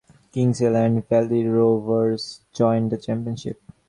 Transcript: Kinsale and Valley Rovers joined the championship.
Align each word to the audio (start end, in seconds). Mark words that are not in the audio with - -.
Kinsale 0.31 0.77
and 0.77 1.07
Valley 1.07 1.45
Rovers 1.45 2.41
joined 2.53 2.91
the 2.91 2.97
championship. 2.97 3.61